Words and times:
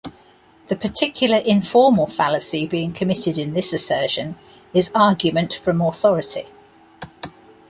The 0.65 0.75
particular 0.75 1.37
informal 1.37 2.07
fallacy 2.07 2.65
being 2.65 2.91
committed 2.91 3.37
in 3.37 3.53
this 3.53 3.71
assertion 3.71 4.35
is 4.73 4.89
argument 4.95 5.53
from 5.53 5.79
authority. 5.79 6.45